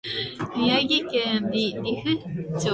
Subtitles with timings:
[0.57, 2.69] 宮城県利府町